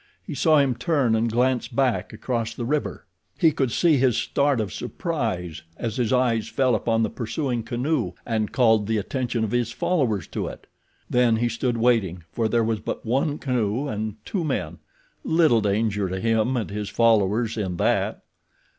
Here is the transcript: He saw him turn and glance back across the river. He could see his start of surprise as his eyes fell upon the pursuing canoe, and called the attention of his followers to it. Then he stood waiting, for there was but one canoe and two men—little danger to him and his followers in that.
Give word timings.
He 0.25 0.33
saw 0.33 0.57
him 0.57 0.73
turn 0.73 1.15
and 1.15 1.31
glance 1.31 1.67
back 1.67 2.11
across 2.11 2.55
the 2.55 2.65
river. 2.65 3.05
He 3.37 3.51
could 3.51 3.71
see 3.71 3.97
his 3.97 4.17
start 4.17 4.59
of 4.59 4.73
surprise 4.73 5.61
as 5.77 5.97
his 5.97 6.11
eyes 6.11 6.47
fell 6.47 6.73
upon 6.73 7.03
the 7.03 7.09
pursuing 7.11 7.61
canoe, 7.61 8.13
and 8.25 8.51
called 8.51 8.87
the 8.87 8.97
attention 8.97 9.43
of 9.43 9.51
his 9.51 9.71
followers 9.71 10.25
to 10.29 10.47
it. 10.47 10.65
Then 11.07 11.35
he 11.35 11.47
stood 11.49 11.77
waiting, 11.77 12.23
for 12.31 12.47
there 12.47 12.63
was 12.63 12.79
but 12.79 13.05
one 13.05 13.37
canoe 13.37 13.87
and 13.87 14.15
two 14.25 14.43
men—little 14.43 15.61
danger 15.61 16.09
to 16.09 16.19
him 16.19 16.57
and 16.57 16.71
his 16.71 16.89
followers 16.89 17.55
in 17.55 17.77
that. 17.77 18.23